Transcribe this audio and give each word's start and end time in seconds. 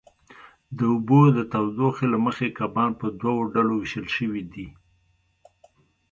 د 0.77 0.79
اوبو 0.93 1.21
د 1.37 1.39
تودوخې 1.51 2.05
له 2.13 2.17
مخې 2.25 2.47
کبان 2.59 2.91
په 3.01 3.07
دوو 3.21 3.39
ډلو 3.53 3.73
وېشل 3.77 4.07
شوي 4.17 4.43
دي. 4.53 4.67